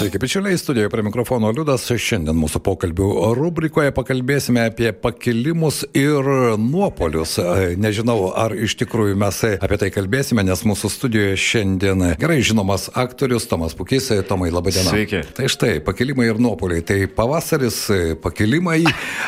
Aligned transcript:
Sveiki, 0.00 0.18
bičiuliai, 0.18 0.58
studijoje 0.58 0.88
prie 0.88 1.02
mikrofono 1.04 1.50
Liudas. 1.52 1.82
Šiandien 1.84 2.32
mūsų 2.40 2.62
pokalbių 2.64 3.06
rubrikoje 3.36 3.90
pakalbėsime 3.92 4.62
apie 4.70 4.94
pakilimus 4.96 5.82
ir 5.92 6.24
nuopolius. 6.56 7.34
Nežinau, 7.76 8.30
ar 8.32 8.54
iš 8.56 8.78
tikrųjų 8.80 9.18
mes 9.20 9.40
apie 9.58 9.76
tai 9.82 9.90
kalbėsime, 9.92 10.40
nes 10.48 10.62
mūsų 10.64 10.88
studijoje 10.94 11.34
šiandien 11.44 12.04
gerai 12.22 12.38
žinomas 12.40 12.86
aktorius 12.96 13.44
Tomas 13.50 13.76
Pukys. 13.76 14.08
Tomai, 14.24 14.48
laba 14.48 14.72
diena. 14.72 14.88
Sveiki. 14.88 15.20
Tai 15.36 15.50
štai, 15.52 15.74
pakilimai 15.84 16.30
ir 16.30 16.40
nuopoliai. 16.40 16.80
Tai 16.80 16.96
pavasaris, 17.18 17.82
pakilimai, 18.24 18.78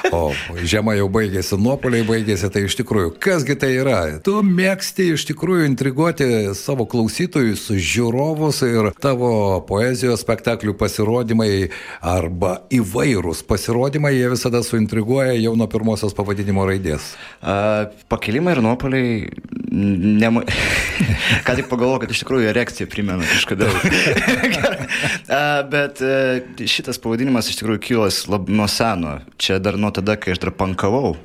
o 0.09 0.23
žiema 0.57 0.97
jau 0.97 1.11
baigėsi, 1.13 1.61
nuopoliai 1.61 2.09
baigėsi. 2.09 2.49
Tai 2.49 2.65
iš 2.71 2.79
tikrųjų, 2.81 3.13
kasgi 3.21 3.59
tai 3.61 3.75
yra? 3.83 4.01
Tu 4.25 4.39
mėgsti 4.41 5.11
iš 5.19 5.29
tikrųjų 5.35 5.69
intriguoti 5.69 6.33
savo 6.57 6.89
klausytojus, 6.89 7.69
žiūrovus 7.77 8.65
ir 8.71 8.93
tavo 9.05 9.61
poezijos 9.69 10.25
spektaklį 10.25 10.62
spektaklių 10.63 10.75
pasirodymai 10.79 11.71
arba 12.01 12.63
įvairūs 12.71 13.43
pasirodymai, 13.47 14.15
jie 14.15 14.29
visada 14.31 14.63
suintriguoja 14.63 15.35
jau 15.35 15.57
nuo 15.57 15.67
pirmosios 15.67 16.15
pavadinimo 16.15 16.65
raidės. 16.67 17.17
A, 17.43 17.91
pakilimai 18.09 18.55
ir 18.55 18.63
nuopoliai, 18.63 19.31
ne... 19.73 20.31
ką 21.47 21.57
tik 21.59 21.69
pagalvoju, 21.69 22.05
kad 22.05 22.15
iš 22.15 22.23
tikrųjų 22.23 22.51
erekcija 22.53 22.87
primena 22.87 23.27
kažkada. 23.27 23.67
bet 25.75 26.03
e, 26.03 26.67
šitas 26.67 27.01
pavadinimas 27.03 27.51
iš 27.51 27.59
tikrųjų 27.63 27.83
kilas 27.83 28.25
lab, 28.31 28.49
nuo 28.49 28.69
seno. 28.71 29.21
Čia 29.39 29.59
dar 29.59 29.79
nuo 29.81 29.91
tada, 29.91 30.17
kai 30.17 30.37
aš 30.37 30.43
dar 30.45 30.55
pankavau 30.55 31.17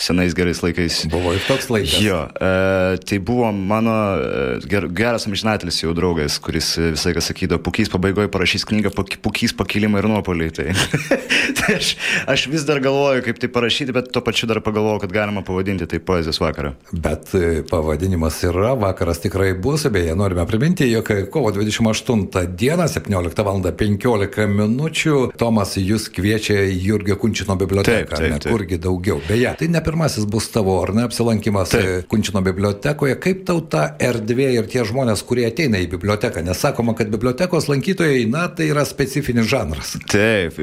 senais 0.00 0.34
gerais 0.36 0.62
laikais. 0.64 1.04
Buvo 1.12 1.34
ir 1.36 1.42
toks 1.46 1.68
laikas. 1.72 1.98
Jo, 2.00 2.24
e, 2.32 2.98
tai 3.04 3.18
buvo 3.22 3.50
mano 3.52 3.94
e, 4.16 4.58
ger, 4.70 4.88
geras 4.96 5.26
amžinatelis 5.28 5.82
jau 5.82 5.94
draugas, 5.96 6.38
kuris 6.42 6.72
visai 6.80 7.12
ką 7.16 7.24
sakydavo, 7.24 7.62
pukys 7.66 7.92
pabaigoje 7.92 8.32
parašys 8.32 8.66
knygą 8.68 8.94
Pukys 9.20 9.52
pakilimai 9.56 10.00
ir 10.02 10.08
nuopoliai. 10.10 10.52
Tai, 10.54 10.66
tai 11.58 11.76
aš, 11.76 11.92
aš 12.30 12.46
vis 12.52 12.64
dar 12.68 12.80
galvoju, 12.82 13.22
kaip 13.26 13.40
tai 13.42 13.50
parašyti, 13.52 13.94
bet 13.96 14.10
tuo 14.14 14.22
pačiu 14.24 14.48
dar 14.50 14.62
pagalvoju, 14.64 15.02
kad 15.04 15.12
galima 15.14 15.44
pavadinti 15.46 15.88
tai 15.90 16.00
poezijos 16.00 16.40
vakarą. 16.42 16.72
Bet 16.92 17.34
e, 17.36 17.62
pavadinimas 17.68 18.40
yra, 18.48 18.72
vakaras 18.80 19.22
tikrai 19.22 19.52
bus, 19.54 19.86
beje, 19.92 20.16
norime 20.16 20.46
priminti, 20.48 20.88
jog 20.90 21.12
kovo 21.32 21.52
28 21.54 22.56
dieną, 22.56 22.88
17 22.90 23.44
val. 23.46 23.60
15 23.60 24.46
minučių, 24.48 25.16
Tomas 25.38 25.74
jūs 25.76 26.06
kviečia 26.14 26.62
Jurgio 26.70 27.16
Kunčino 27.20 27.56
biblioteką, 27.60 28.16
taip, 28.16 28.30
taip, 28.30 28.44
taip. 28.44 28.52
kurgi 28.54 28.78
daugiau. 28.80 29.18
Beje, 29.28 29.52
tai 29.60 29.68
ne 29.68 29.82
pirmasis 29.90 30.26
bus 30.30 30.48
tavo, 30.54 30.78
ar 30.82 30.94
ne, 30.94 31.04
apsilankimas 31.08 31.74
Taip. 31.74 32.06
Kunčino 32.10 32.42
bibliotekoje. 32.46 33.16
Kaip 33.22 33.44
tau 33.48 33.60
ta 33.60 33.90
erdvė 34.00 34.52
ir 34.56 34.68
tie 34.70 34.84
žmonės, 34.86 35.24
kurie 35.26 35.48
ateina 35.48 35.80
į 35.82 35.90
biblioteką? 35.92 36.44
Nesakoma, 36.46 36.94
kad 36.98 37.10
bibliotekos 37.12 37.68
lankytojai, 37.70 38.24
na, 38.30 38.46
tai 38.54 38.70
yra 38.70 38.86
specifinis 38.88 39.48
žanras. 39.50 39.96
Taip, 40.10 40.58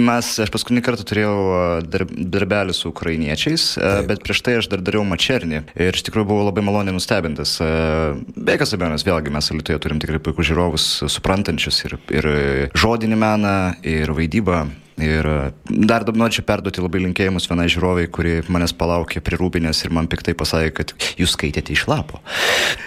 mes, 0.00 0.32
aš 0.42 0.52
paskutinį 0.54 0.84
kartą 0.86 1.06
turėjau 1.08 1.36
darb, 1.92 2.12
darbelį 2.12 2.76
su 2.76 2.88
ukrainiečiais, 2.92 3.72
Taip. 3.76 4.08
bet 4.10 4.24
prieš 4.24 4.44
tai 4.46 4.58
aš 4.60 4.70
dar 4.72 4.84
dariau 4.84 5.04
mačernį 5.08 5.64
ir 5.76 5.98
iš 5.98 6.06
tikrųjų 6.08 6.30
buvau 6.32 6.48
labai 6.48 6.64
maloniai 6.64 6.96
nustebintas. 6.96 7.58
Be 7.60 8.56
jokios 8.56 8.76
abejonės, 8.78 9.06
vėlgi 9.06 9.34
mes 9.34 9.52
Lietuvoje 9.52 9.82
turim 9.84 10.00
tikrai 10.02 10.18
puikus 10.22 10.48
žiūrovus, 10.48 10.86
suprantančius 11.12 11.82
ir, 11.84 11.98
ir 12.10 12.30
žodinį 12.78 13.18
meną, 13.20 13.56
ir 13.86 14.10
vaidybą. 14.16 14.64
Ir 15.02 15.26
e, 15.26 15.36
dar 15.90 16.06
norėčiau 16.06 16.44
perduoti 16.46 16.82
labai 16.84 17.02
linkėjimus 17.06 17.48
vienai 17.50 17.68
žiūroviai, 17.72 18.10
kuri 18.12 18.36
manęs 18.52 18.74
palaukė 18.78 19.22
prie 19.24 19.38
rūbinės 19.40 19.82
ir 19.86 19.94
man 19.94 20.08
piktai 20.10 20.34
pasakė, 20.38 20.70
kad 20.78 20.94
jūs 21.20 21.34
skaitėte 21.36 21.74
iš 21.74 21.86
lapo. 21.90 22.22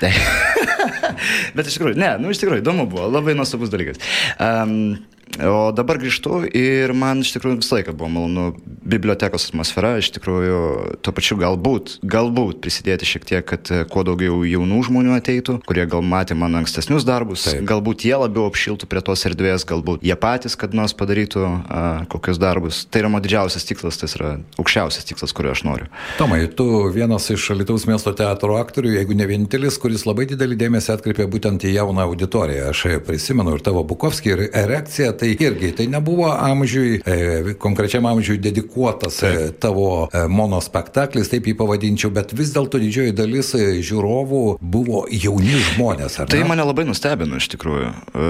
Bet 1.56 1.68
iš 1.68 1.78
tikrųjų, 1.78 1.98
ne, 2.00 2.14
nu 2.22 2.32
iš 2.32 2.42
tikrųjų 2.42 2.64
įdomu 2.64 2.88
buvo, 2.92 3.10
labai 3.12 3.36
nuostabus 3.38 3.74
dalykas. 3.74 4.00
Um, 4.40 5.06
O 5.36 5.72
dabar 5.76 5.98
grįžtu 6.00 6.46
ir 6.56 6.94
man 6.96 7.20
iš 7.26 7.34
tikrųjų 7.36 7.60
visą 7.60 7.80
laiką 7.80 7.96
buvo 7.98 8.08
malonu 8.14 8.46
bibliotekos 8.86 9.50
atmosfera, 9.50 9.96
iš 10.00 10.12
tikrųjų 10.16 10.60
tuo 11.04 11.14
pačiu 11.16 11.36
galbūt, 11.42 11.98
galbūt 12.06 12.62
prisidėti 12.64 13.08
šiek 13.10 13.26
tiek, 13.28 13.44
kad 13.48 13.72
e, 13.74 13.82
kuo 13.90 14.06
daugiau 14.08 14.44
jaunų 14.48 14.84
žmonių 14.88 15.16
ateitų, 15.18 15.58
kurie 15.68 15.88
gal 15.92 16.06
matė 16.06 16.38
mano 16.40 16.62
ankstesnius 16.62 17.08
darbus, 17.08 17.48
Taip. 17.50 17.66
galbūt 17.68 18.06
jie 18.08 18.14
labiau 18.22 18.46
apšiltų 18.48 18.88
prie 18.92 19.02
tos 19.04 19.26
erdvės, 19.28 19.66
galbūt 19.68 20.06
jie 20.06 20.16
patys 20.20 20.56
kad 20.60 20.78
nors 20.78 20.96
padarytų 20.96 21.44
a, 21.44 21.82
kokius 22.12 22.40
darbus. 22.40 22.84
Tai 22.88 23.04
yra 23.04 23.12
mano 23.12 23.26
didžiausias 23.26 23.68
tikslas, 23.68 24.00
tai 24.00 24.12
yra 24.14 24.32
aukščiausias 24.62 25.10
tikslas, 25.10 25.36
kurio 25.36 25.52
aš 25.56 25.66
noriu. 25.68 25.90
Tomai, 26.22 26.46
tu 26.48 26.70
vienas 26.96 27.28
iš 27.34 27.50
Lietuvos 27.58 27.88
miesto 27.90 28.14
teatro 28.16 28.60
aktorių, 28.62 28.94
jeigu 29.00 29.18
ne 29.18 29.28
vienintelis, 29.28 29.82
kuris 29.82 30.06
labai 30.08 30.30
didelį 30.30 30.60
dėmesį 30.62 30.96
atkreipė 30.96 31.28
būtent 31.34 31.66
į 31.66 31.76
jauną 31.76 32.06
auditoriją. 32.06 32.72
Aš 32.72 32.86
prisimenu 33.08 33.58
ir 33.58 33.66
tavo 33.66 33.84
Bukovskį, 33.88 34.36
ir 34.36 34.46
erekciją 34.54 35.15
tai 35.20 35.32
irgi 35.40 35.72
tai 35.76 35.88
nebuvo 35.92 36.30
amžiui, 36.32 37.00
e, 37.06 37.56
konkrečiam 37.62 38.06
amžiui 38.10 38.38
dedikuotas 38.42 39.22
e, 39.24 39.32
tavo 39.60 40.08
e, 40.08 40.26
monospektaklis, 40.32 41.30
taip 41.32 41.50
jį 41.50 41.56
pavadinčiau, 41.60 42.12
bet 42.16 42.34
vis 42.38 42.54
dėlto 42.56 42.82
didžioji 42.82 43.16
dalis 43.16 43.54
e, 43.58 43.66
žiūrovų 43.86 44.44
buvo 44.62 45.06
jauni 45.12 45.60
žmonės. 45.72 46.20
Tai 46.32 46.44
mane 46.48 46.66
labai 46.66 46.88
nustebino 46.90 47.40
iš 47.42 47.50
tikrųjų. 47.56 47.92
E, 47.92 48.30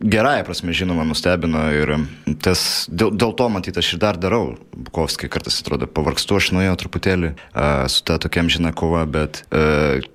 gerąją 0.00 0.46
prasme, 0.48 0.76
žinoma, 0.76 1.06
nustebino 1.08 1.66
ir 1.76 1.96
tas, 2.44 2.86
dėl, 2.90 3.14
dėl 3.14 3.34
to 3.36 3.50
matyt 3.52 3.80
aš 3.80 3.94
ir 3.94 4.02
dar 4.02 4.20
darau. 4.20 4.54
Bukovskai 4.74 5.28
kartais 5.32 5.60
atrodo 5.60 5.90
pavargstu, 5.90 6.38
aš 6.40 6.52
nuėjau 6.56 6.78
truputėlį 6.80 7.34
uh, 7.34 7.84
su 7.92 8.00
ta 8.08 8.16
tokiam 8.22 8.48
žina 8.48 8.72
kova, 8.76 9.02
bet 9.04 9.42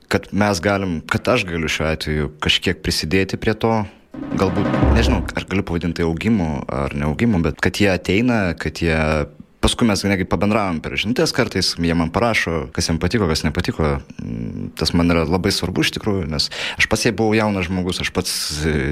kad 0.09 0.30
mes 0.31 0.62
galim, 0.64 0.97
kad 1.12 1.28
aš 1.28 1.46
galiu 1.50 1.69
šiuo 1.72 1.88
atveju 1.91 2.31
kažkiek 2.44 2.81
prisidėti 2.81 3.40
prie 3.41 3.53
to, 3.58 3.74
galbūt, 4.40 4.68
nežinau, 4.96 5.22
ar 5.38 5.47
galiu 5.50 5.66
pavadinti 5.68 6.02
tai 6.02 6.08
augimu 6.08 6.50
ar 6.72 6.96
neaugimu, 6.97 7.41
bet 7.46 7.62
kad 7.63 7.78
jie 7.81 7.91
ateina, 7.94 8.40
kad 8.59 8.81
jie 8.81 8.97
Paskui 9.66 9.88
mes 9.90 10.03
netgi 10.06 10.28
pabendravom 10.30 10.78
per 10.78 10.94
žinutės 10.94 11.31
kartais, 11.34 11.72
jie 11.81 11.94
man 11.98 12.12
parašo, 12.14 12.68
kas 12.76 12.86
jiems 12.86 13.00
patiko, 13.02 13.26
kas 13.26 13.42
nepatiko. 13.42 13.96
Mm, 14.22 14.68
tas 14.78 14.92
man 14.94 15.09
yra 15.09 15.24
labai 15.26 15.50
svarbu 15.50 15.81
iš 15.81 15.90
tikrųjų, 15.96 16.28
nes 16.30 16.52
aš 16.78 16.86
pats 16.92 17.08
buvau 17.18 17.34
jaunas 17.34 17.66
žmogus, 17.66 17.98
aš 18.03 18.12
pats 18.14 18.36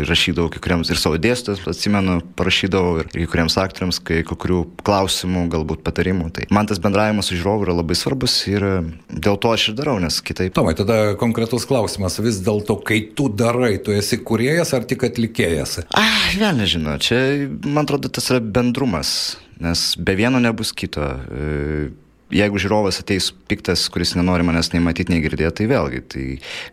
rašydavau 0.10 0.50
kai 0.50 0.64
kuriems 0.66 0.90
ir 0.90 0.98
savo 0.98 1.20
dėstytojams, 1.22 1.68
atsimenu, 1.70 2.16
parašydavau 2.40 3.04
ir 3.04 3.12
kai 3.14 3.28
kuriems 3.30 3.60
aktoriams, 3.62 4.00
kai 4.02 4.24
kokių 4.26 4.64
klausimų, 4.82 5.46
galbūt 5.54 5.86
patarimų. 5.86 6.32
Tai 6.40 6.50
man 6.58 6.72
tas 6.72 6.82
bendravimas 6.82 7.30
su 7.30 7.38
žiūrovu 7.38 7.68
yra 7.68 7.78
labai 7.78 8.00
svarbus 8.00 8.40
ir 8.50 8.66
dėl 9.14 9.38
to 9.38 9.54
aš 9.54 9.70
ir 9.70 9.78
darau, 9.78 10.00
nes 10.02 10.18
kitaip. 10.26 10.58
Tomai, 10.58 10.74
tada 10.80 11.14
konkretus 11.22 11.70
klausimas, 11.70 12.18
vis 12.18 12.42
dėlto, 12.42 12.82
kai 12.82 13.04
tu 13.14 13.30
darai, 13.30 13.76
tu 13.78 13.94
esi 13.94 14.18
kuriejas 14.26 14.74
ar 14.74 14.90
tik 14.90 15.06
atlikėjas? 15.06 15.84
Ah, 15.94 16.34
vėl 16.34 16.58
nežinau, 16.66 16.98
čia 16.98 17.22
man 17.62 17.86
atrodo 17.86 18.10
tas 18.10 18.34
yra 18.34 18.42
bendrumas 18.42 19.36
nes 19.64 19.94
be 19.98 20.16
vieno 20.20 20.42
nebus 20.44 20.74
kito. 20.76 21.04
E, 21.04 21.92
jeigu 22.34 22.58
žiūrovas 22.58 22.98
ateis 23.02 23.28
piktas, 23.50 23.84
kuris 23.94 24.16
nenori 24.18 24.46
manęs 24.48 24.72
nei 24.74 24.82
matyti, 24.82 25.14
nei 25.14 25.22
girdėti, 25.22 25.54
tai 25.60 25.68
vėlgi, 25.70 26.02
tai 26.10 26.24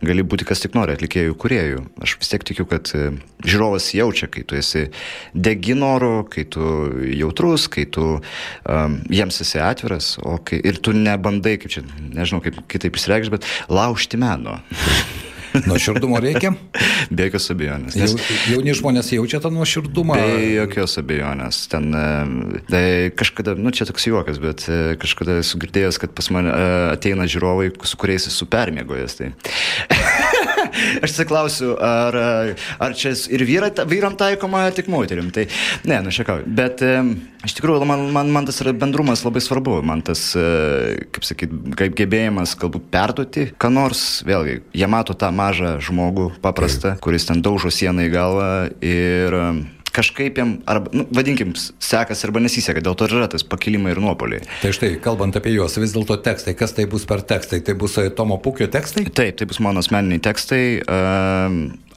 gali 0.09 0.25
būti 0.25 0.47
kas 0.49 0.63
tik 0.63 0.77
nori, 0.77 0.95
atlikėjų, 0.97 1.37
kuriejų. 1.41 1.83
Aš 2.01 2.17
vis 2.23 2.33
tiek 2.33 2.47
tikiu, 2.49 2.67
kad 2.71 2.89
e, 2.97 3.11
žiūrovas 3.45 3.91
jaučia, 3.97 4.31
kai 4.33 4.45
tu 4.49 4.57
esi 4.59 4.87
degi 5.35 5.77
noru, 5.77 6.25
kai 6.33 6.47
tu 6.49 6.65
jautrus, 7.13 7.69
kai 7.73 7.87
tu 7.93 8.07
um, 8.17 9.01
jiems 9.13 9.43
esi 9.45 9.61
atviras, 9.61 10.15
kai 10.49 10.63
ir 10.65 10.81
tu 10.81 10.97
nebandai, 10.97 11.59
kaip 11.61 11.77
čia, 11.77 11.85
nežinau, 12.09 12.43
kaip 12.45 12.63
kitaip 12.71 12.97
įsireikš, 13.01 13.35
bet 13.37 13.51
laužti 13.69 14.21
meno. 14.21 14.61
Nuoširdumo 15.69 16.21
reikia? 16.23 16.53
Be 17.11 17.27
jokios 17.29 17.51
abejonės. 17.55 17.97
Nes... 17.99 18.15
Jauni 18.51 18.75
žmonės 18.77 19.11
jaučia 19.15 19.41
tą 19.43 19.51
nuoširdumą? 19.55 20.17
Be 20.19 20.51
jokios 20.55 20.97
abejonės. 21.01 21.63
Ten 21.73 21.91
tai 22.71 22.85
kažkada, 23.17 23.57
nu 23.59 23.73
čia 23.75 23.87
toks 23.89 24.07
juokas, 24.09 24.41
bet 24.43 24.67
e, 24.71 24.81
kažkada 25.01 25.41
esu 25.43 25.61
girdėjęs, 25.63 26.01
kad 26.03 26.15
pas 26.17 26.31
mane 26.35 26.55
ateina 26.95 27.27
žiūrovai, 27.31 27.73
su 27.89 28.01
kuriais 28.01 28.29
esu 28.31 28.49
permėgojęs. 28.51 29.19
Tai. 29.21 29.33
Aš 31.01 31.15
atsiklausiu, 31.15 31.75
ar, 31.81 32.17
ar 32.81 32.97
čia 32.99 33.15
ir 33.33 33.45
vyra, 33.49 33.71
vyram 33.89 34.17
taikoma, 34.19 34.67
ar 34.69 34.77
tik 34.77 34.91
moterim. 34.93 35.31
Tai 35.35 35.47
ne, 35.89 36.01
nu 36.05 36.15
šiekau. 36.15 36.41
Bet 36.47 36.83
iš 37.47 37.57
tikrųjų, 37.59 37.87
man, 37.89 38.07
man, 38.15 38.33
man 38.35 38.49
tas 38.49 38.61
bendrumas 38.71 39.25
labai 39.27 39.43
svarbu. 39.45 39.81
Man 39.87 40.05
tas, 40.07 40.31
kaip 40.37 41.27
sakyt, 41.27 41.57
kaip 41.79 41.99
gebėjimas 41.99 42.57
galbūt 42.61 42.89
perduoti, 42.93 43.49
ką 43.61 43.73
nors, 43.75 44.05
vėlgi, 44.29 44.61
jie 44.77 44.91
mato 44.91 45.17
tą 45.19 45.33
mažą 45.35 45.77
žmogų 45.85 46.31
paprastą, 46.45 46.97
kuris 47.03 47.29
ten 47.29 47.45
daužo 47.45 47.73
sieną 47.75 48.09
į 48.09 48.15
galvą 48.15 48.51
ir 48.85 49.39
kažkaip 49.95 50.39
jam, 50.41 50.57
arba, 50.71 50.93
nu, 50.95 51.07
vadinkim, 51.15 51.55
sekasi 51.83 52.27
arba 52.29 52.43
nesiseka, 52.45 52.83
dėl 52.85 52.97
to 52.99 53.09
ir 53.09 53.17
yra 53.19 53.29
tas 53.31 53.45
pakilimai 53.47 53.95
ir 53.95 54.03
nuopoliai. 54.03 54.45
Tai 54.63 54.73
štai, 54.77 54.95
kalbant 55.03 55.37
apie 55.39 55.55
juos, 55.55 55.77
vis 55.83 55.95
dėlto 55.97 56.19
tekstai, 56.25 56.55
kas 56.59 56.75
tai 56.77 56.87
bus 56.91 57.07
per 57.09 57.25
tekstai? 57.27 57.63
Tai 57.67 57.77
bus 57.81 57.99
e, 58.01 58.09
Tomo 58.15 58.39
Pukio 58.43 58.71
tekstai? 58.71 59.07
Taip, 59.11 59.39
tai 59.41 59.49
bus 59.51 59.61
mano 59.65 59.83
asmeniniai 59.85 60.23
tekstai. 60.25 60.65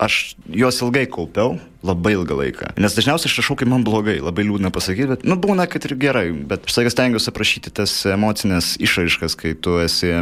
Aš 0.01 0.35
juos 0.49 0.81
ilgai 0.81 1.05
kaupiau, 1.11 1.59
labai 1.83 2.15
ilgą 2.15 2.37
laiką. 2.39 2.71
Nes 2.79 2.95
dažniausiai 2.95 3.29
aš 3.29 3.37
rašau, 3.41 3.57
kai 3.59 3.67
man 3.69 3.83
blogai, 3.85 4.15
labai 4.23 4.45
liūdna 4.47 4.71
pasakyti, 4.73 5.09
bet, 5.11 5.25
nu, 5.27 5.35
būna, 5.39 5.67
kad 5.69 5.83
ir 5.87 5.95
gerai, 5.99 6.25
bet 6.31 6.67
aš 6.67 6.77
sakęs 6.77 6.95
stengiuosi 6.95 7.29
aprašyti 7.29 7.73
tas 7.75 7.93
emocinės 8.09 8.73
išraiškas, 8.83 9.35
kai 9.39 9.51
tu 9.59 9.75
esi 9.83 10.13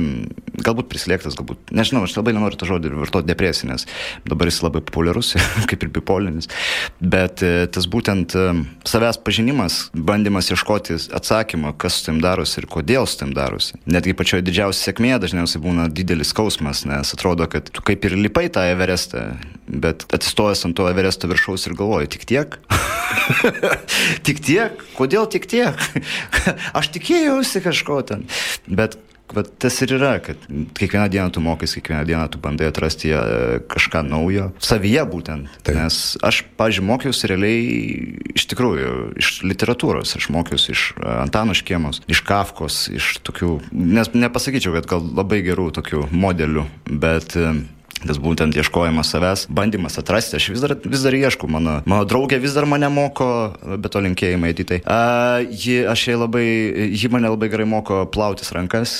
galbūt 0.61 0.89
prislėgtas, 0.91 1.37
galbūt, 1.37 1.73
nežinau, 1.77 2.03
aš 2.07 2.17
labai 2.17 2.33
nenoriu 2.35 2.57
to 2.59 2.69
žodį 2.69 2.93
vartoti 2.97 3.29
depresinės, 3.29 3.85
dabar 4.25 4.49
jis 4.49 4.61
labai 4.65 4.81
populiarus, 4.87 5.35
kaip 5.69 5.85
ir 5.85 5.93
bipolinis, 5.93 6.49
bet 6.99 7.45
e, 7.45 7.67
tas 7.71 7.87
būtent 7.91 8.35
e, 8.35 8.47
savęs 8.89 9.21
pažinimas, 9.21 9.83
bandymas 9.93 10.49
ieškoti 10.51 10.97
atsakymą, 11.13 11.75
kas 11.81 12.01
su 12.01 12.09
tam 12.09 12.23
darosi 12.25 12.61
ir 12.63 12.69
kodėl 12.73 13.05
su 13.09 13.21
tam 13.21 13.35
darosi. 13.37 13.77
Netgi 13.85 14.17
pačioje 14.17 14.47
didžiausia 14.49 14.89
sėkmė 14.89 15.13
dažniausiai 15.21 15.61
būna 15.61 15.87
didelis 15.93 16.33
skausmas, 16.33 16.87
nes 16.89 17.13
atrodo, 17.13 17.45
kad 17.51 17.69
tu 17.69 17.85
kaip 17.85 18.09
ir 18.09 18.17
lipai 18.17 18.47
tą 18.53 18.65
Everestą, 18.73 19.29
bet 19.71 20.05
atsistojęs 20.11 20.65
ant 20.67 20.77
to 20.77 20.89
Everesto 20.91 21.29
viršaus 21.31 21.67
ir 21.69 21.77
galvoji, 21.79 22.11
tik 22.15 22.25
tiek? 22.29 22.57
tik 24.27 24.43
tiek? 24.43 24.83
Kodėl 24.97 25.29
tik 25.31 25.47
tiek? 25.51 25.79
Aš 26.77 26.91
tikėjausi 26.97 27.63
kažko 27.63 28.01
ten. 28.07 28.27
Bet 28.67 28.99
vat, 29.35 29.49
tas 29.61 29.77
ir 29.83 29.93
yra, 29.95 30.15
kad 30.23 30.39
kiekvieną 30.77 31.07
dieną 31.11 31.31
tu 31.31 31.41
mokais, 31.43 31.73
kiekvieną 31.77 32.03
dieną 32.05 32.27
tu 32.33 32.39
bandai 32.43 32.67
atrasti 32.67 33.13
e, 33.15 33.21
kažką 33.71 34.03
naujo, 34.07 34.49
savyje 34.59 35.05
būtent. 35.07 35.51
Taip. 35.63 35.77
Nes 35.77 35.99
aš, 36.19 36.43
pažiūrėjau, 36.59 36.87
mokiausi 36.91 37.31
realiai 37.31 37.61
iš 38.35 38.47
tikrųjų 38.51 38.93
iš 39.21 39.33
literatūros, 39.47 40.15
aš 40.19 40.29
mokiausi 40.35 40.73
iš 40.75 40.85
e, 40.97 41.05
Antano 41.21 41.55
Škiemos, 41.57 42.03
iš 42.11 42.23
Kafkos, 42.27 42.83
iš 42.91 43.13
tokių, 43.27 43.57
nes 43.71 44.11
nepasakyčiau, 44.15 44.75
kad 44.79 44.89
gal 44.95 45.05
labai 45.21 45.41
gerų 45.45 45.71
tokių 45.79 46.09
modelių, 46.11 46.67
bet 47.01 47.37
uh, 47.39 47.55
Tas 48.07 48.17
būtent 48.21 48.55
ieškojimas 48.57 49.11
savęs, 49.13 49.45
bandymas 49.53 49.99
atrasti, 50.01 50.39
aš 50.39 50.49
vis 50.53 50.63
dar, 50.63 50.73
vis 50.81 51.03
dar 51.05 51.15
ieškau, 51.17 51.49
mano, 51.51 51.79
mano 51.85 52.07
draugė 52.09 52.39
vis 52.41 52.55
dar 52.57 52.65
mane 52.69 52.89
moko, 52.93 53.27
bet 53.77 53.93
to 53.93 54.01
linkėjimai 54.01 54.53
į 54.55 54.67
tai. 54.71 54.79
Uh, 54.81 55.45
ji, 55.51 55.81
aš 55.89 56.07
jai 56.09 56.17
labai, 56.17 56.45
ji 56.97 57.11
mane 57.13 57.29
labai 57.29 57.51
gerai 57.53 57.67
moko 57.69 58.03
plautis 58.11 58.53
rankas. 58.55 58.97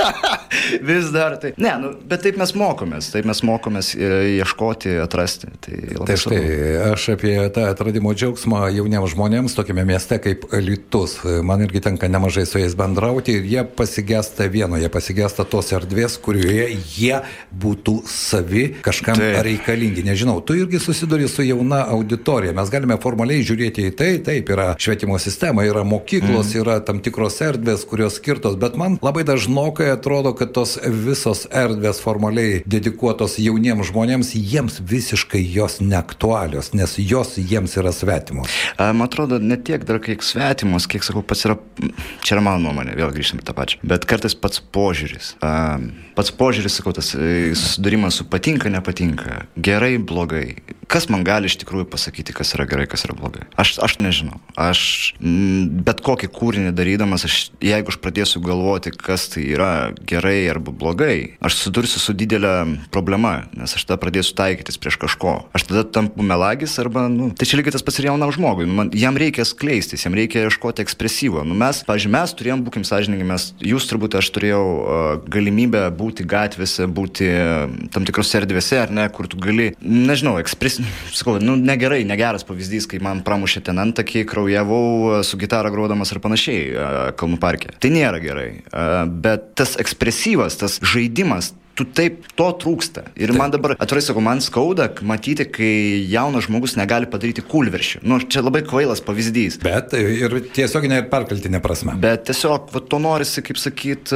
vis 0.90 1.10
dar 1.10 1.36
tai. 1.40 1.52
Ne, 1.56 1.72
nu, 1.80 1.92
bet 2.08 2.22
taip 2.24 2.38
mes 2.40 2.52
mokomės, 2.58 3.10
taip 3.14 3.26
mes 3.28 3.40
mokomės 3.46 3.92
e, 3.94 4.10
ieškoti, 4.40 4.94
atrasti. 5.02 5.50
Tai 5.64 5.78
tai 6.08 6.16
štai, 6.20 6.42
aš 6.90 7.08
apie 7.14 7.34
tą 7.54 7.66
atradimo 7.70 8.12
džiaugsmą 8.16 8.66
jauniems 8.74 9.14
žmonėms 9.14 9.56
tokiame 9.56 9.84
mieste 9.88 10.20
kaip 10.22 10.46
Litus. 10.60 11.18
Man 11.46 11.64
irgi 11.64 11.82
tenka 11.84 12.10
nemažai 12.10 12.46
su 12.48 12.60
jais 12.62 12.76
bendrauti 12.78 13.38
ir 13.38 13.48
jie 13.48 13.64
pasigesta 13.64 14.48
vieno, 14.50 14.78
jie 14.80 14.90
pasigesta 14.92 15.46
tos 15.48 15.72
erdvės, 15.76 16.18
kurioje 16.22 16.68
jie 16.96 17.22
būtų 17.50 18.00
savi 18.10 18.66
kažkam 18.84 19.18
taip. 19.18 19.40
reikalingi. 19.46 20.04
Nežinau, 20.06 20.40
tu 20.44 20.56
irgi 20.58 20.80
susiduri 20.82 21.28
su 21.28 21.44
jauna 21.46 21.84
auditorija. 21.88 22.52
Mes 22.56 22.70
galime 22.72 22.98
formaliai 23.02 23.44
žiūrėti 23.46 23.86
į 23.90 23.94
tai, 23.96 24.10
taip, 24.24 24.50
yra 24.52 24.72
švietimo 24.80 25.18
sistema, 25.22 25.64
yra 25.68 25.84
mokyklos, 25.86 26.52
mm. 26.52 26.60
yra 26.62 26.78
tam 26.84 27.00
tikros 27.04 27.40
erdvės, 27.44 27.86
kurios 27.88 28.18
skirtos, 28.20 28.58
bet 28.60 28.76
man 28.80 28.98
labai 29.04 29.24
dažnokai 29.28 29.90
atrodo, 29.94 30.34
kad 30.36 30.54
tos 30.56 30.76
visos 30.84 31.46
erdvės 31.50 32.02
formaliai 32.02 32.62
dedikuotos 32.66 33.38
jauniems 33.42 33.90
žmonėms, 33.90 34.34
jiems 34.34 34.80
visiškai 34.90 35.42
jos 35.54 35.80
neaktualios, 35.84 36.72
nes 36.76 36.96
jos 36.98 37.36
jiems 37.38 37.76
yra 37.80 37.92
svetimos. 37.94 38.50
Man 38.78 39.06
atrodo, 39.06 39.40
ne 39.42 39.58
tiek 39.60 39.84
dar 39.88 40.00
kiek 40.02 40.24
svetimos, 40.24 40.88
kiek 40.90 41.06
sakau, 41.06 41.22
pats 41.26 41.46
yra, 41.48 41.56
čia 42.24 42.36
yra 42.36 42.44
mano 42.44 42.64
nuomonė, 42.66 42.96
vėl 42.98 43.12
grįžtame 43.14 43.44
tą 43.46 43.54
pačią, 43.56 43.80
bet 43.86 44.06
kartais 44.10 44.36
pats 44.38 44.62
požiūris. 44.74 45.34
Pats 45.40 46.32
požiūris, 46.36 46.80
sakau, 46.80 46.92
tas 46.96 47.12
e, 47.14 47.52
susidūrimas 47.56 47.99
susidūrimas 48.00 48.16
su 48.16 48.24
patinka, 48.28 48.70
nepatinka, 48.70 49.46
gerai, 49.56 49.98
blogai. 49.98 50.56
Kas 50.90 51.06
man 51.06 51.22
gali 51.22 51.46
iš 51.46 51.54
tikrųjų 51.60 51.86
pasakyti, 51.86 52.34
kas 52.34 52.50
yra 52.56 52.64
gerai, 52.66 52.88
kas 52.90 53.04
yra 53.06 53.14
blogai? 53.14 53.44
Aš, 53.60 53.76
aš 53.78 54.00
nežinau. 54.02 54.40
Aš 54.58 54.80
m, 55.22 55.68
bet 55.86 56.00
kokį 56.02 56.26
kūrinį 56.34 56.72
darydamas, 56.74 57.22
aš, 57.28 57.36
jeigu 57.62 57.92
aš 57.92 57.98
pradėsiu 58.02 58.42
galvoti, 58.42 58.90
kas 58.90 59.28
tai 59.30 59.44
yra 59.52 59.68
gerai 60.02 60.48
arba 60.50 60.74
blogai, 60.74 61.36
aš 61.38 61.60
susidursiu 61.60 62.02
su 62.02 62.14
didelė 62.18 62.54
problema, 62.90 63.44
nes 63.54 63.76
aš 63.78 63.84
tada 63.86 64.00
pradėsiu 64.02 64.34
taikytis 64.40 64.80
prieš 64.82 64.98
kažko. 65.04 65.36
Aš 65.54 65.68
tada 65.68 65.84
tampu 65.86 66.26
melagis 66.26 66.74
arba, 66.82 67.06
nu, 67.12 67.30
tai 67.38 67.46
čia 67.46 67.60
lygiai 67.60 67.76
tas 67.76 67.86
pats 67.86 68.02
ir 68.02 68.10
jaunam 68.10 68.34
žmogui. 68.34 68.66
Nu, 68.66 68.74
man, 68.80 68.90
jam 68.90 69.14
reikia 69.14 69.46
skleistis, 69.46 70.08
jam 70.08 70.18
reikia 70.18 70.48
ieškoti 70.48 70.82
ekspresyvo. 70.82 71.46
Nu, 71.46 71.54
mes, 71.54 71.84
pažiūrėjau, 71.86 72.16
mes 72.16 72.34
turėjom, 72.40 72.66
būkim 72.66 72.88
sąžininkai, 72.90 73.28
mes, 73.30 73.46
jūs 73.62 73.86
turbūt 73.92 74.18
aš 74.18 74.32
turėjau 74.34 74.66
uh, 74.66 75.08
galimybę 75.30 75.86
būti 75.94 76.26
gatvėse, 76.26 76.90
būti 76.90 77.30
tam 77.94 78.10
tikrose 78.10 78.42
erdvėse, 78.42 78.82
ar 78.82 78.90
ne, 78.90 79.06
kur 79.14 79.30
tu 79.30 79.38
gali, 79.38 79.70
nežinau, 79.78 80.34
ekspres, 80.42 80.79
sakau, 81.18 81.38
nu, 81.42 81.56
negerai, 81.58 82.02
negeras 82.08 82.46
pavyzdys, 82.48 82.88
kai 82.90 83.00
man 83.04 83.24
pramušė 83.26 83.64
ten 83.70 83.80
antakį, 83.82 84.24
kraujavau 84.30 85.20
su 85.26 85.40
gitara 85.40 85.72
grodamas 85.72 86.12
ir 86.14 86.22
panašiai 86.22 86.60
Kalnų 87.20 87.40
parke. 87.42 87.74
Tai 87.80 87.92
nėra 87.94 88.20
gerai. 88.22 88.50
Bet 89.22 89.52
tas 89.60 89.76
ekspresyvas, 89.80 90.58
tas 90.60 90.78
žaidimas, 90.84 91.52
tu 91.80 91.86
taip, 91.96 92.24
to 92.36 92.46
trūksta. 92.60 93.06
Ir 93.16 93.32
taip. 93.32 93.38
man 93.40 93.52
dabar, 93.54 93.74
atvirai 93.80 94.02
sakau, 94.04 94.22
man 94.24 94.42
skauda 94.44 94.90
matyti, 95.06 95.46
kai 95.48 95.72
jaunas 96.10 96.48
žmogus 96.48 96.76
negali 96.78 97.08
padaryti 97.10 97.44
kulveršių. 97.46 98.02
Nu, 98.04 98.20
čia 98.20 98.44
labai 98.44 98.62
kvailas 98.66 99.02
pavyzdys. 99.04 99.60
Bet 99.64 99.94
ir 99.96 100.36
tiesioginė 100.56 101.02
ir 101.02 101.08
perkeltinė 101.12 101.62
prasme. 101.64 101.96
Bet 102.00 102.28
tiesiog, 102.28 102.68
va, 102.74 102.84
to 102.84 103.00
norisi, 103.02 103.44
kaip 103.46 103.60
sakyt, 103.60 104.12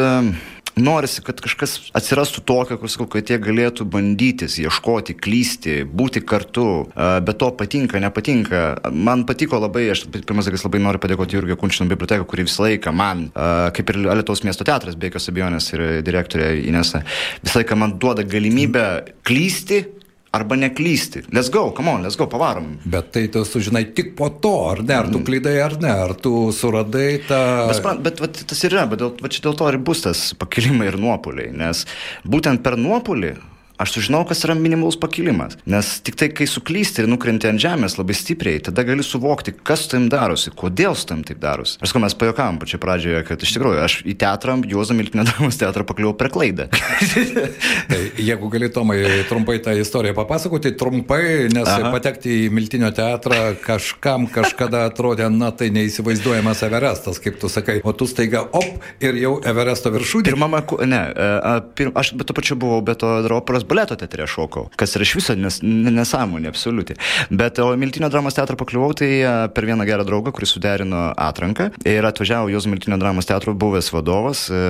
norisi, 0.81 1.23
kad 1.25 1.39
kažkas 1.43 1.77
atsirastų 1.97 2.43
tokio, 2.49 2.79
kur 2.81 2.91
sakau, 2.91 3.07
kad 3.15 3.31
jie 3.31 3.39
galėtų 3.43 3.87
bandytis, 3.91 4.57
ieškoti, 4.63 5.17
klysti, 5.17 5.77
būti 5.87 6.23
kartu, 6.27 6.67
bet 6.95 7.39
to 7.41 7.51
patinka, 7.59 8.01
nepatinka. 8.03 8.65
Man 8.91 9.25
patiko 9.29 9.61
labai, 9.63 9.87
aš 9.95 10.07
pirmas 10.15 10.49
dalykas 10.49 10.67
labai 10.67 10.83
noriu 10.83 11.03
padėkoti 11.03 11.39
Jurgio 11.39 11.59
Kunčino 11.61 11.89
biblioteką, 11.91 12.27
kuri 12.29 12.47
visą 12.49 12.67
laiką 12.67 12.95
man, 12.97 13.29
kaip 13.35 13.95
ir 13.95 14.01
Lietuvos 14.05 14.45
miesto 14.47 14.67
teatras, 14.67 14.99
be 14.99 15.11
jokios 15.11 15.31
abejonės 15.31 15.71
ir 15.75 15.85
direktorė 16.07 16.51
Inesa, 16.65 17.05
visą 17.45 17.63
laiką 17.63 17.79
man 17.79 17.99
duoda 18.03 18.27
galimybę 18.27 18.87
klysti, 19.27 19.85
arba 20.35 20.59
neklysti. 20.59 21.25
Let's 21.33 21.51
go, 21.55 21.69
come 21.77 21.93
on, 21.95 22.03
let's 22.03 22.19
go, 22.19 22.27
pavarom. 22.31 22.75
Bet 22.85 23.13
tai 23.15 23.27
tu 23.33 23.45
sužinai 23.47 23.85
tik 23.95 24.15
po 24.19 24.29
to, 24.43 24.55
ar 24.73 24.83
ne, 24.83 24.97
ar 24.99 25.11
tu 25.13 25.21
mm. 25.21 25.27
klydai, 25.29 25.57
ar 25.63 25.79
ne, 25.83 25.95
ar 26.09 26.15
tu 26.19 26.35
suradai 26.55 27.09
tą... 27.29 27.41
Bet, 27.71 28.05
bet, 28.07 28.23
bet 28.27 28.45
tas 28.51 28.67
ir 28.67 28.75
yra, 28.75 28.89
bet 28.91 29.03
dėl, 29.03 29.15
čia 29.31 29.47
dėl 29.47 29.59
to 29.61 29.71
ir 29.71 29.81
bus 29.91 30.05
tas 30.07 30.27
pakilimai 30.41 30.91
ir 30.91 30.99
nuopoliai, 31.01 31.55
nes 31.55 31.85
būtent 32.27 32.65
per 32.67 32.79
nuopolį 32.81 33.37
Aš 33.75 33.97
sužinau, 33.97 34.21
kas 34.23 34.45
yra 34.47 34.55
minimalus 34.55 34.95
pakilimas. 35.01 35.57
Nes 35.67 35.89
tik 36.07 36.15
tai, 36.15 36.29
kai 36.31 36.47
suklysti 36.47 37.03
ir 37.03 37.09
nukrenti 37.11 37.49
ant 37.51 37.59
žemės 37.59 37.97
labai 37.99 38.15
stipriai, 38.15 38.61
tada 38.63 38.85
gali 38.87 39.03
suvokti, 39.03 39.51
kas 39.67 39.83
su 39.83 39.89
tam 39.97 40.05
darosi, 40.13 40.53
kodėl 40.55 40.95
su 40.95 41.09
tam 41.11 41.25
taip 41.27 41.41
darosi. 41.43 41.81
Aš 41.83 41.91
sakau, 41.91 42.03
mes 42.05 42.15
pajokavom 42.21 42.61
pačioje 42.63 42.81
pradžioje, 42.85 43.23
kad 43.27 43.43
iš 43.43 43.55
tikrųjų 43.57 43.81
aš 43.83 43.97
į 44.07 44.15
teatrą, 44.21 44.55
Juozo 44.71 44.95
Miltinio 44.95 45.25
dramos 45.27 45.59
teatrą 45.59 45.83
pakliuvau 45.89 46.15
per 46.21 46.31
klaidą. 46.31 46.69
tai 47.91 47.99
jeigu 48.23 48.51
gali, 48.53 48.69
Tomai, 48.75 49.01
trumpai 49.27 49.59
tą 49.65 49.75
istoriją 49.81 50.15
papasakoti, 50.21 50.77
trumpai, 50.79 51.51
nes 51.51 51.67
Aha. 51.67 51.91
patekti 51.97 52.45
į 52.45 52.55
Miltinio 52.55 52.93
teatrą 52.95 53.57
kažkam 53.65 54.29
kažkada 54.31 54.85
atrodė, 54.93 55.27
na 55.35 55.51
tai 55.51 55.73
neįsivaizduojamas 55.75 56.63
Everestas, 56.69 57.19
kaip 57.23 57.43
tu 57.43 57.51
sakai, 57.51 57.81
o 57.83 57.91
tu 57.91 58.07
staiga, 58.07 58.47
op, 58.55 58.87
ir 59.03 59.19
jau 59.19 59.35
Everesto 59.43 59.91
viršūnė. 59.99 60.31
Ir 60.31 60.39
mama, 60.39 60.63
ne, 60.87 61.05
e, 61.11 61.59
pir, 61.75 61.91
aš 61.99 62.15
bet 62.15 62.31
to 62.31 62.39
pačiu 62.39 62.61
buvau, 62.61 62.79
bet 62.87 63.03
to 63.03 63.17
operos 63.65 63.75
baleto 63.75 63.97
teatre 63.99 64.27
šokau, 64.31 64.69
kas 64.79 64.95
yra 64.97 65.07
iš 65.07 65.15
viso 65.19 65.35
nes, 65.39 65.59
nesąmonė, 65.63 66.51
absoliuti. 66.53 66.97
Bet 67.31 67.59
o 67.63 67.73
Miltinio 67.79 68.09
dramos 68.13 68.37
teatrą 68.37 68.57
pakliuvau 68.61 68.95
tai 68.97 69.11
e, 69.21 69.33
per 69.55 69.67
vieną 69.67 69.87
gerą 69.89 70.07
draugą, 70.07 70.33
kuris 70.35 70.55
suderino 70.55 71.11
atranką 71.19 71.71
ir 71.89 72.07
atvažiavo 72.07 72.53
Jos 72.53 72.69
Miltinio 72.71 72.99
dramos 73.01 73.27
teatro 73.27 73.55
buvęs 73.55 73.91
vadovas 73.95 74.47
e, 74.51 74.61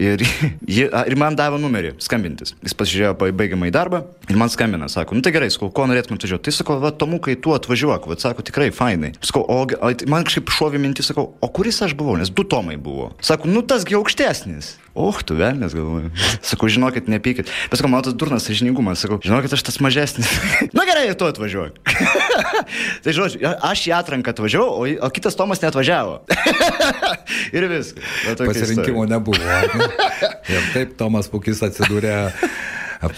ir, 0.00 0.24
ir 1.10 1.18
man 1.20 1.38
davė 1.38 1.60
numerį 1.62 1.94
skambintis. 2.02 2.54
Jis 2.64 2.76
pasižiūrėjo 2.78 3.14
baigiamą 3.38 3.70
į 3.70 3.74
darbą 3.74 4.02
ir 4.28 4.40
man 4.40 4.50
skambina, 4.52 4.90
sako, 4.92 5.18
nu 5.18 5.24
tai 5.24 5.34
gerai, 5.36 5.50
sakau, 5.54 5.70
ko 5.74 5.86
norėtum 5.90 6.18
atvažiuoti. 6.18 6.48
Tai 6.48 6.56
sako, 6.58 6.80
va, 6.82 6.92
Tomukai, 6.98 7.38
tu 7.38 7.54
atvažiuok, 7.54 8.10
va, 8.10 8.18
sako, 8.18 8.44
tikrai 8.46 8.72
fainai. 8.74 9.14
Sakau, 9.22 9.44
o 9.46 9.92
man 10.10 10.26
kažkaip 10.26 10.50
šovė 10.54 10.82
mintis, 10.82 11.12
sakau, 11.12 11.30
o 11.38 11.52
kuris 11.54 11.80
aš 11.86 11.94
buvau, 11.98 12.18
nes 12.18 12.32
du 12.32 12.46
Tomai 12.48 12.78
buvo. 12.80 13.12
Sako, 13.24 13.50
nu 13.52 13.62
tasgi 13.66 13.98
aukštesnis. 13.98 14.76
Och, 14.98 15.20
tu 15.22 15.36
velnės 15.38 15.76
galvoju. 15.76 16.10
Sakau, 16.42 16.66
žinokit, 16.72 17.06
nepykit. 17.10 17.50
Bet 17.70 17.78
sakau, 17.78 17.90
man 17.92 18.02
tas 18.02 18.16
durnas 18.18 18.48
sažiningumas, 18.48 19.04
sakau, 19.04 19.20
žinokit, 19.22 19.52
aš 19.54 19.62
tas 19.68 19.78
mažesnis. 19.84 20.30
Na 20.76 20.82
gerai, 20.88 21.04
ir 21.12 21.18
tu 21.18 21.28
atvažiuoji. 21.28 21.76
tai 23.04 23.14
žodžiu, 23.14 23.44
aš 23.46 23.84
į 23.86 23.94
atranką 23.94 24.34
atvažiavau, 24.34 24.82
o, 24.82 24.88
o 25.06 25.10
kitas 25.14 25.38
Tomas 25.38 25.62
neatvažiavo. 25.62 26.18
ir 27.56 27.68
viskas. 27.70 28.10
Pasirinkimo 28.42 29.06
istorija. 29.06 29.12
nebuvo. 29.14 29.38
Ne? 29.38 29.88
Ir 30.50 30.68
taip 30.74 30.98
Tomas 30.98 31.30
Pukis 31.30 31.62
atsidūrė 31.62 32.16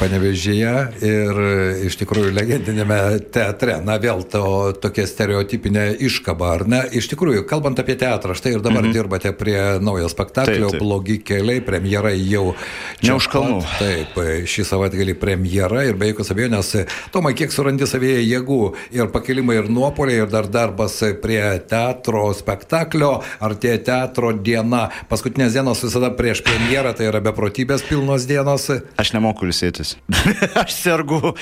panevežėje 0.00 0.74
ir 1.06 1.40
iš 1.88 1.96
tikrųjų 2.02 2.34
legendinėme 2.36 2.98
teatre. 3.32 3.78
Na 3.84 3.96
vėl 4.02 4.22
to 4.28 4.72
tokia 4.80 5.06
stereotipinė 5.08 5.86
iškaba, 6.06 6.52
ar 6.58 6.66
ne? 6.68 6.82
Iš 7.00 7.10
tikrųjų, 7.14 7.46
kalbant 7.48 7.80
apie 7.80 7.96
teatrą, 8.00 8.36
štai 8.36 8.56
ir 8.56 8.64
dabar 8.64 8.84
-hmm. 8.84 8.92
dirbate 8.92 9.32
prie 9.32 9.80
naujo 9.80 10.08
spektaklio, 10.08 10.68
taip, 10.68 10.78
taip. 10.78 10.82
blogi 10.82 11.18
keliai, 11.18 11.60
premjera 11.60 12.12
jau 12.12 12.54
čia 13.00 13.14
už 13.16 13.28
kalnų. 13.32 13.60
Taip, 13.78 14.20
šį 14.46 14.64
savaitgalį 14.64 15.14
premjera 15.14 15.84
ir 15.84 15.96
be 15.96 16.12
jokios 16.12 16.30
abejonės, 16.30 16.76
Tomai, 17.12 17.34
kiek 17.34 17.52
surandi 17.52 17.86
savyje 17.88 18.20
jėgų 18.22 18.60
ir 18.94 19.08
pakelimai 19.12 19.56
ir 19.60 19.68
nuopoliai 19.72 20.22
ir 20.22 20.30
dar 20.30 20.46
darbas 20.46 21.00
prie 21.22 21.42
teatro 21.70 22.28
spektaklio, 22.36 23.22
ar 23.40 23.54
tie 23.60 23.76
teatro 23.78 24.32
diena, 24.32 24.88
paskutinės 25.10 25.56
dienos 25.56 25.82
visada 25.84 26.12
prieš 26.16 26.44
premjerą, 26.46 26.94
tai 26.96 27.08
yra 27.10 27.22
beprotybės 27.24 27.84
pilnos 27.88 28.28
dienos. 28.30 28.68
Aš 29.00 29.14
nemoku 29.16 29.48
ilsėtis. 29.70 29.96
aš 30.62 30.74
sergu. 30.74 31.34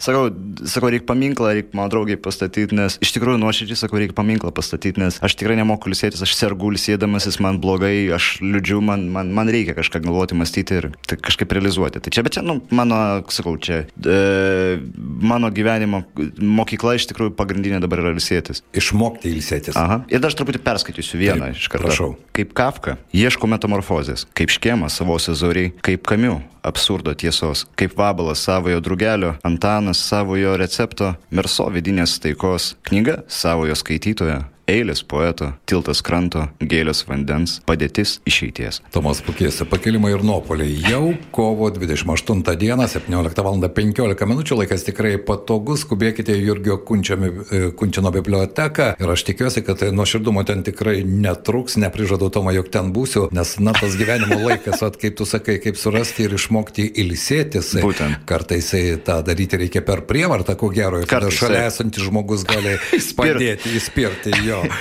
sakau, 0.00 0.28
sakau, 0.64 0.90
reikia 0.92 1.06
paminklą, 1.08 1.52
reikia 1.56 1.76
mano 1.76 1.90
draugiai 1.92 2.18
pastatyti, 2.20 2.76
nes 2.76 2.98
iš 3.04 3.12
tikrųjų 3.16 3.40
nuoširdžiai 3.42 3.78
sakau, 3.78 3.98
reikia 4.00 4.16
paminklą 4.16 4.52
pastatyti, 4.54 5.00
nes 5.02 5.18
aš 5.24 5.36
tikrai 5.38 5.58
nemoku 5.58 5.90
ilsėtis, 5.90 6.22
aš 6.24 6.34
sergu 6.36 6.72
ilsėdamasis, 6.72 7.40
man 7.44 7.60
blogai, 7.62 8.08
aš 8.14 8.38
liūdžiu, 8.44 8.80
man, 8.84 9.08
man, 9.14 9.32
man 9.36 9.52
reikia 9.52 9.76
kažką 9.78 10.02
galvoti, 10.04 10.38
mąstyti 10.38 10.80
ir 10.80 10.90
tai 11.08 11.18
kažkaip 11.20 11.52
realizuoti. 11.56 12.02
Tai 12.04 12.14
čia, 12.14 12.24
bet 12.26 12.38
čia, 12.38 12.44
nu, 12.46 12.60
mano, 12.74 13.00
sakau, 13.34 13.56
čia 13.60 13.84
e, 13.84 14.78
mano 14.98 15.52
gyvenimo 15.54 16.04
mokykla 16.38 16.96
iš 16.98 17.08
tikrųjų 17.12 17.34
pagrindinė 17.38 17.82
dabar 17.84 18.04
yra 18.04 18.14
ilsėtis. 18.16 18.64
Išmokti 18.76 19.32
ilsėtis. 19.32 19.78
Aha. 19.78 20.02
Ir 20.12 20.22
dar 20.22 20.32
aš 20.32 20.38
truputį 20.40 20.62
perskaitysiu 20.64 21.20
vieną 21.20 21.50
Taip, 21.50 21.60
iš 21.60 21.70
karto. 21.72 21.88
Prašau. 21.88 22.12
Kaip 22.38 22.54
Kafka, 22.58 22.96
ieško 23.16 23.50
metamorfozės, 23.50 24.24
kaip 24.38 24.52
škėmas 24.54 24.94
savo 24.98 25.18
sezoriai, 25.22 25.72
kaip 25.84 26.06
kamiu, 26.06 26.38
absurdo 26.68 27.14
tiesos, 27.18 27.64
kaip 27.78 27.96
vabalas 27.98 28.44
savojo 28.46 28.80
drugelio, 28.80 29.34
Antanas 29.42 30.00
savojo 30.10 30.56
recepto, 30.60 31.14
Merso 31.30 31.68
vidinės 31.74 32.18
taikos, 32.22 32.72
knyga 32.88 33.22
savojo 33.28 33.76
skaitytojo, 33.78 34.42
eilės 34.68 35.02
poeto, 35.06 35.52
tiltas 35.68 36.02
kranto, 36.04 36.46
gėlės 36.60 37.02
vandens, 37.08 37.58
padėtis 37.66 38.18
išeities. 38.28 38.82
Tomas 38.92 39.22
Pukėsi, 39.24 39.64
pakelimai 39.68 40.12
ir 40.14 40.24
nuopoliai. 40.26 40.76
Jau 40.84 41.14
kovo 41.34 41.70
28 41.72 42.44
dieną, 42.60 42.88
17 42.92 43.44
val. 43.44 43.58
15 43.58 44.26
min. 44.28 44.42
laikas 44.60 44.84
tikrai 44.86 45.16
patogus, 45.18 45.82
skubėkite 45.86 46.34
į 46.36 46.44
Jurgio 46.44 46.76
Kunčiami, 46.84 47.28
e, 47.28 47.60
Kunčino 47.78 48.12
biblioteką 48.14 48.90
ir 49.00 49.12
aš 49.12 49.24
tikiuosi, 49.26 49.64
kad 49.66 49.82
nuoširdumo 49.94 50.44
ten 50.46 50.62
tikrai 50.66 51.00
netruks, 51.04 51.78
neprižadu 51.80 52.28
Tomą, 52.34 52.52
jog 52.54 52.68
ten 52.70 52.92
būsiu, 52.94 53.28
nes 53.34 53.54
na 53.58 53.74
tas 53.76 53.96
gyvenimo 53.98 54.38
laikas, 54.44 54.84
at, 54.84 54.98
kaip 55.00 55.16
tu 55.18 55.26
sakai, 55.28 55.58
kaip 55.64 55.80
surasti 55.80 56.28
ir 56.28 56.36
išmokti 56.38 56.86
ilsėtis. 57.02 57.72
Būtent. 57.82 58.22
Kartais 58.28 58.70
tą 59.06 59.20
daryti 59.26 59.62
reikia 59.64 59.82
per 59.86 60.04
prievartą, 60.08 60.54
ko 60.60 60.70
gero, 60.74 61.02
ir 61.02 61.10
tada 61.10 61.32
šalia 61.34 61.66
esantis 61.72 62.06
žmogus 62.06 62.44
gali 62.48 62.76
padėti, 63.18 63.74
įspirti 63.78 64.36
jo 64.46 64.57
jo, 64.58 64.78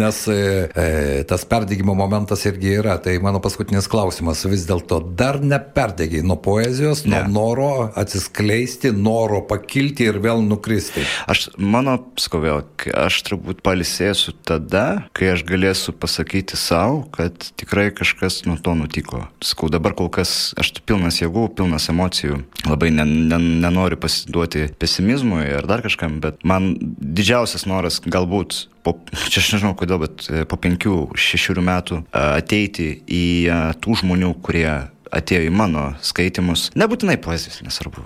nes 0.00 0.20
e, 0.32 0.38
e, 0.68 0.86
tas 1.28 1.44
perdėgymo 1.48 1.94
momentas 1.98 2.44
irgi 2.48 2.74
yra. 2.80 2.98
Tai 3.02 3.14
mano 3.24 3.42
paskutinis 3.44 3.88
klausimas, 3.90 4.44
vis 4.48 4.66
dėlto 4.68 5.00
dar 5.18 5.40
neperdėgiai 5.44 6.24
nuo 6.26 6.38
poezijos, 6.42 7.04
ne. 7.06 7.22
nuo 7.28 7.48
noro 7.48 7.70
atsiskleisti, 7.98 8.92
noro 8.94 9.42
pakilti 9.48 10.08
ir 10.08 10.20
vėl 10.24 10.42
nukristi. 10.44 11.04
Aš, 11.30 11.48
mano, 11.58 11.98
sakau 12.20 12.42
vėl, 12.42 12.62
aš 12.96 13.20
turbūt 13.28 13.62
palisėsiu 13.66 14.34
tada, 14.46 15.04
kai 15.16 15.32
aš 15.34 15.44
galėsiu 15.48 15.94
pasakyti 15.96 16.58
savo, 16.58 17.04
kad 17.14 17.50
tikrai 17.58 17.88
kažkas 17.94 18.42
nuo 18.48 18.58
to 18.62 18.74
nutiko. 18.78 19.24
Sakau, 19.44 19.70
dabar 19.72 19.96
kol 19.98 20.10
kas 20.12 20.52
aš 20.58 20.74
pilnas 20.88 21.20
jėgų, 21.22 21.48
pilnas 21.58 21.88
emocijų, 21.92 22.42
labai 22.68 22.90
nen, 22.94 23.14
nen, 23.30 23.48
nenoriu 23.62 23.98
pasiduoti 24.00 24.68
pesimizmui 24.78 25.46
ar 25.58 25.68
dar 25.68 25.84
kažkam, 25.84 26.18
bet 26.24 26.42
man 26.46 26.74
didžiausias 26.78 27.66
noras 27.68 28.00
galbūt 28.04 28.66
po, 28.96 29.18
čia 29.28 29.42
aš 29.42 29.54
nežinau 29.56 29.74
kodėl, 29.78 30.02
bet 30.04 30.28
e, 30.30 30.44
po 30.48 30.58
penkių, 30.60 31.00
šešių 31.18 31.58
metų 31.64 32.02
e, 32.02 32.22
ateiti 32.38 32.92
į 33.04 33.24
e, 33.48 33.58
tų 33.82 33.98
žmonių, 34.02 34.34
kurie 34.44 34.68
atėjo 35.08 35.46
į 35.48 35.52
mano 35.56 35.84
skaitimus, 36.04 36.66
nebūtinai 36.76 37.14
poezijos, 37.24 37.62
nesvarbu, 37.64 38.02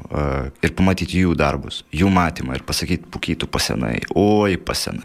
ir 0.62 0.74
pamatyti 0.78 1.24
jų 1.24 1.32
darbus, 1.34 1.80
jų 1.90 2.06
matymą 2.14 2.54
ir 2.54 2.62
pasakyti, 2.62 3.08
pukytų 3.10 3.48
pasenai, 3.50 3.96
oi 4.14 4.54
pasenai. 4.62 5.02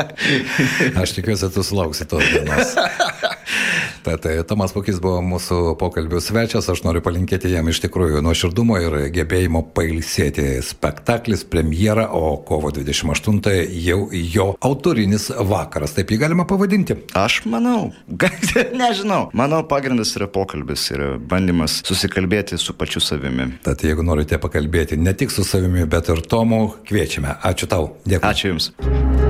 Aš 1.02 1.12
tikiuosi, 1.18 1.50
tu 1.52 1.60
sulauksi 1.66 2.08
tos 2.08 2.24
dienos. 2.24 2.72
Tad 4.02 4.22
tai 4.24 4.38
Tomas 4.48 4.72
Pukis 4.72 5.00
buvo 5.02 5.20
mūsų 5.24 5.74
pokalbių 5.80 6.20
svečias, 6.24 6.68
aš 6.72 6.80
noriu 6.86 7.02
palinkėti 7.04 7.50
jam 7.52 7.68
iš 7.68 7.82
tikrųjų 7.84 8.22
nuoširdumo 8.24 8.78
ir 8.80 8.96
gebėjimo 9.12 9.62
pailsėti. 9.76 10.46
Spektaklis, 10.64 11.44
premjera, 11.48 12.06
o 12.16 12.38
kovo 12.46 12.72
28 12.72 13.68
jau 13.84 14.00
jo 14.12 14.46
autorinis 14.56 15.28
vakaras, 15.36 15.94
taip 15.96 16.12
jį 16.12 16.20
galima 16.24 16.46
pavadinti. 16.48 16.96
Aš 17.18 17.42
manau, 17.50 17.90
nežinau, 18.82 19.22
mano 19.36 19.62
pagrindas 19.68 20.14
yra 20.16 20.30
pokalbis 20.32 20.88
ir 20.94 21.06
bandymas 21.20 21.80
susikalbėti 21.84 22.60
su 22.60 22.76
pačiu 22.76 23.04
savimi. 23.04 23.50
Tad 23.66 23.84
jeigu 23.84 24.06
norite 24.06 24.40
pakalbėti 24.40 25.00
ne 25.00 25.12
tik 25.12 25.34
su 25.34 25.44
savimi, 25.44 25.84
bet 25.90 26.08
ir 26.08 26.24
Tomu, 26.30 26.70
kviečiame. 26.88 27.36
Ačiū 27.44 27.68
tau. 27.68 27.92
Dėkui. 28.06 28.24
Ačiū 28.32 28.54
Jums 28.54 29.29